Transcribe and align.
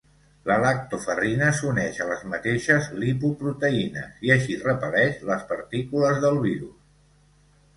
La 0.51 0.55
lactoferrina 0.61 1.49
s'uneix 1.57 1.99
a 2.05 2.07
les 2.11 2.23
mateixes 2.31 2.87
lipoproteïnes 3.03 4.25
i 4.29 4.33
així 4.37 4.57
repel·leix 4.63 5.23
les 5.29 5.45
partícules 5.53 6.23
del 6.25 6.41
virus. 6.49 6.75